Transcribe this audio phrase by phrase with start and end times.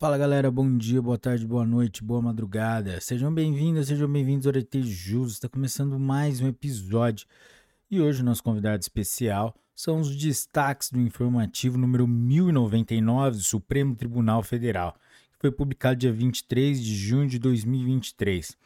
[0.00, 3.00] Fala galera, bom dia, boa tarde, boa noite, boa madrugada.
[3.00, 5.32] Sejam bem-vindos, sejam bem-vindos ao Orete Jus.
[5.32, 7.26] Está começando mais um episódio
[7.90, 13.96] e hoje o nosso convidado especial são os destaques do informativo número 1099 do Supremo
[13.96, 14.94] Tribunal Federal,
[15.32, 18.56] que foi publicado dia 23 de junho de 2023.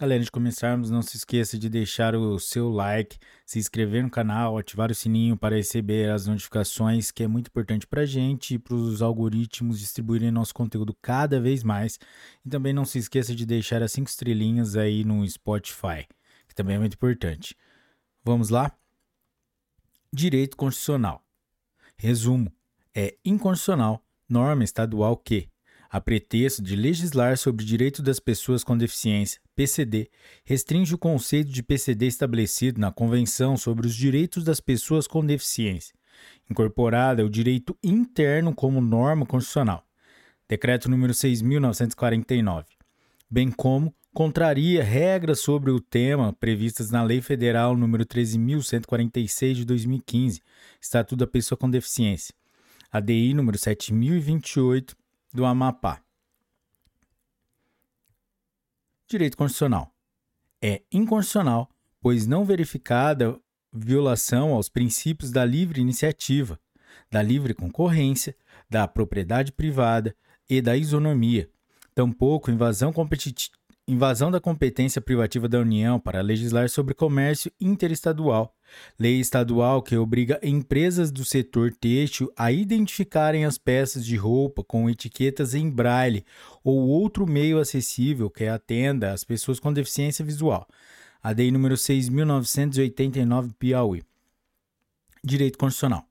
[0.00, 4.10] Galera, antes de começarmos, não se esqueça de deixar o seu like, se inscrever no
[4.10, 8.54] canal, ativar o sininho para receber as notificações, que é muito importante para a gente
[8.54, 12.00] e para os algoritmos distribuírem nosso conteúdo cada vez mais.
[12.44, 16.08] E também não se esqueça de deixar as cinco estrelinhas aí no Spotify,
[16.48, 17.54] que também é muito importante.
[18.24, 18.72] Vamos lá?
[20.12, 21.24] Direito Constitucional.
[21.96, 22.52] Resumo:
[22.92, 25.48] é inconstitucional norma estadual que,
[25.92, 30.08] a pretexto de legislar sobre o direito das pessoas com deficiência, PCD,
[30.42, 35.94] restringe o conceito de PCD estabelecido na Convenção sobre os Direitos das Pessoas com Deficiência,
[36.50, 39.86] incorporada ao direito interno como norma constitucional,
[40.48, 42.64] Decreto número 6.949,
[43.30, 50.40] bem como contraria regras sobre o tema previstas na Lei Federal número 13.146 de 2015,
[50.80, 52.34] Estatuto da Pessoa com Deficiência,
[52.90, 55.01] ADI número 7028
[55.32, 56.02] do Amapá.
[59.08, 59.92] Direito constitucional.
[60.60, 61.68] É inconstitucional,
[62.00, 63.38] pois não verificada
[63.72, 66.58] violação aos princípios da livre iniciativa,
[67.10, 68.36] da livre concorrência,
[68.68, 70.14] da propriedade privada
[70.48, 71.50] e da isonomia,
[71.94, 72.92] tampouco invasão
[73.86, 78.54] invasão da competência privativa da União para legislar sobre comércio interestadual,
[78.98, 84.88] lei estadual que obriga empresas do setor têxtil a identificarem as peças de roupa com
[84.88, 86.24] etiquetas em braille
[86.64, 90.66] ou outro meio acessível que atenda às pessoas com deficiência visual.
[91.22, 94.02] A DEI número 6.989 Piauí.
[95.22, 96.04] Direito Constitucional.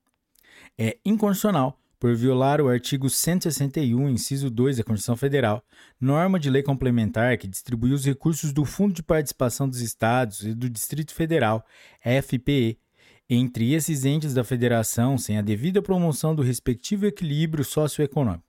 [0.78, 5.64] É inconstitucional por violar o artigo 161, inciso 2 da Constituição Federal,
[6.00, 10.56] norma de lei complementar que distribui os recursos do Fundo de Participação dos Estados e
[10.56, 11.64] do Distrito Federal,
[12.02, 12.80] FPE,
[13.30, 18.44] entre esses entes da federação sem a devida promoção do respectivo equilíbrio socioeconômico.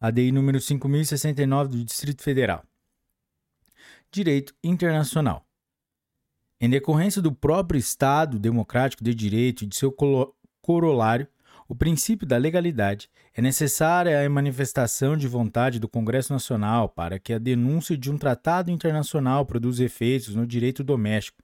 [0.00, 2.64] ADI número 5069 do Distrito Federal.
[4.12, 5.44] Direito internacional.
[6.60, 9.92] Em decorrência do próprio Estado democrático de direito e de seu
[10.60, 11.26] corolário,
[11.72, 17.32] o princípio da legalidade é necessária a manifestação de vontade do Congresso Nacional para que
[17.32, 21.42] a denúncia de um tratado internacional produza efeitos no direito doméstico,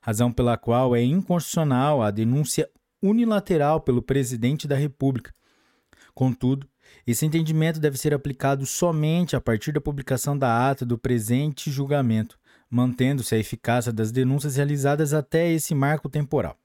[0.00, 2.66] razão pela qual é inconstitucional a denúncia
[3.02, 5.34] unilateral pelo presidente da República.
[6.14, 6.66] Contudo,
[7.06, 12.38] esse entendimento deve ser aplicado somente a partir da publicação da ata do presente julgamento,
[12.70, 16.56] mantendo-se a eficácia das denúncias realizadas até esse marco temporal.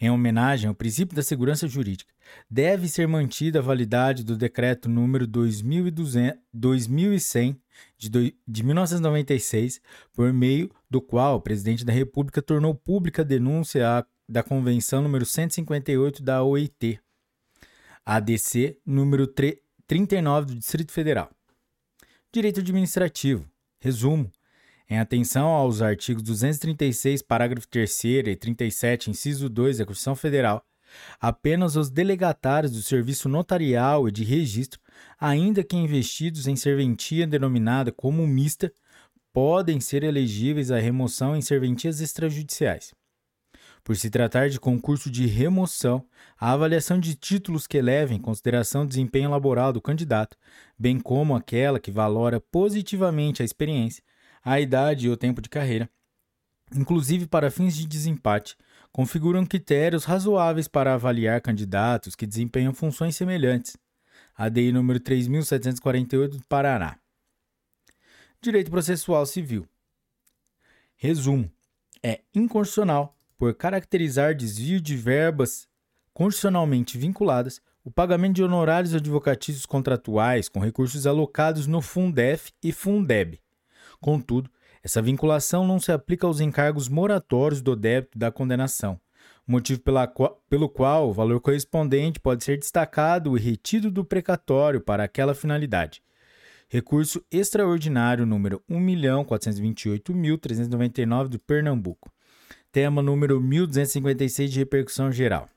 [0.00, 2.12] Em homenagem ao princípio da segurança jurídica,
[2.50, 7.60] deve ser mantida a validade do decreto número 2100
[7.96, 9.80] de, de 1996,
[10.12, 15.24] por meio do qual o presidente da República tornou pública a denúncia da Convenção número
[15.24, 17.00] 158 da OIT,
[18.04, 19.26] ADC número
[19.86, 21.30] 39 do Distrito Federal.
[22.32, 23.48] Direito administrativo.
[23.80, 24.30] Resumo:
[24.88, 30.64] em atenção aos artigos 236, parágrafo 3 e 37, inciso 2 da Constituição Federal,
[31.20, 34.80] apenas os delegatários do serviço notarial e de registro,
[35.20, 38.72] ainda que investidos em serventia denominada como mista,
[39.32, 42.94] podem ser elegíveis à remoção em serventias extrajudiciais.
[43.84, 46.04] Por se tratar de concurso de remoção,
[46.38, 50.36] a avaliação de títulos que levem em consideração o desempenho laboral do candidato,
[50.78, 54.02] bem como aquela que valora positivamente a experiência,
[54.44, 55.88] a idade e o tempo de carreira,
[56.74, 58.56] inclusive para fins de desempate,
[58.92, 63.76] configuram critérios razoáveis para avaliar candidatos que desempenham funções semelhantes.
[64.34, 66.98] ADI número 3748 do Paraná.
[68.40, 69.66] Direito processual civil.
[70.96, 71.50] Resumo:
[72.02, 75.68] é inconstitucional por caracterizar desvio de verbas
[76.12, 83.40] constitucionalmente vinculadas o pagamento de honorários advocatícios contratuais com recursos alocados no Fundef e Fundeb,
[84.00, 84.50] Contudo,
[84.82, 89.00] essa vinculação não se aplica aos encargos moratórios do débito da condenação,
[89.46, 89.80] motivo
[90.14, 95.34] qual, pelo qual o valor correspondente pode ser destacado e retido do precatório para aquela
[95.34, 96.02] finalidade.
[96.68, 102.12] Recurso extraordinário número 1.428.399 do Pernambuco.
[102.70, 105.48] Tema número 1256 de repercussão geral.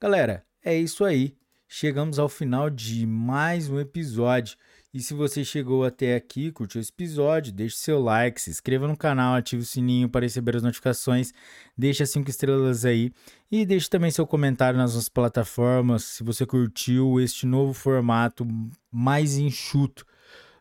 [0.00, 1.36] Galera, é isso aí.
[1.68, 4.56] Chegamos ao final de mais um episódio.
[4.94, 8.96] E se você chegou até aqui, curtiu esse episódio, deixe seu like, se inscreva no
[8.96, 11.32] canal, ative o sininho para receber as notificações,
[11.76, 13.12] deixe as 5 estrelas aí
[13.50, 18.46] e deixe também seu comentário nas nossas plataformas se você curtiu este novo formato
[18.90, 20.06] mais enxuto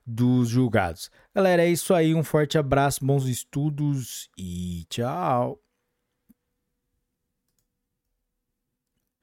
[0.05, 1.09] dos julgados.
[1.33, 5.64] Galera, é isso aí, um forte abraço, bons estudos e tchau!